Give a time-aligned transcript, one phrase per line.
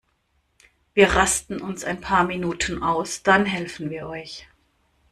[0.95, 4.47] Wir rasten uns ein paar Minuten aus, dann helfen wir euch.